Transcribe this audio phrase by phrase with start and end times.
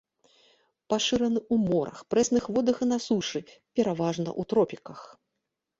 [0.93, 3.39] Пашыраны ў морах, прэсных водах і на сушы,
[3.75, 4.99] пераважна ў тропіках.